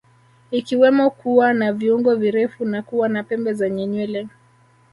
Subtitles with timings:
[0.51, 4.27] Ikiwemo kuwa na viungo virefu na kuwa na pembe zenye nywele